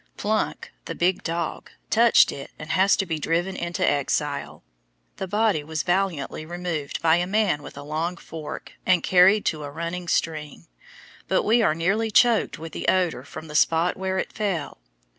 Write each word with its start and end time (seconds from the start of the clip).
"Plunk," 0.17 0.71
the 0.85 0.95
big 0.95 1.21
dog, 1.21 1.69
touched 1.91 2.31
it 2.31 2.49
and 2.57 2.71
has 2.71 2.97
to 2.97 3.05
be 3.05 3.19
driven 3.19 3.55
into 3.55 3.87
exile. 3.87 4.63
The 5.17 5.27
body 5.27 5.63
was 5.63 5.83
valiantly 5.83 6.43
removed 6.43 6.99
by 7.03 7.17
a 7.17 7.27
man 7.27 7.61
with 7.61 7.77
a 7.77 7.83
long 7.83 8.17
fork, 8.17 8.71
and 8.83 9.03
carried 9.03 9.45
to 9.45 9.63
a 9.63 9.69
running 9.69 10.07
stream, 10.07 10.65
but 11.27 11.43
we 11.43 11.61
are 11.61 11.75
nearly 11.75 12.09
choked 12.09 12.57
with 12.57 12.71
the 12.71 12.87
odor 12.87 13.21
from 13.23 13.47
the 13.47 13.53
spot 13.53 13.95
where 13.95 14.17
it 14.17 14.33
fell. 14.33 14.79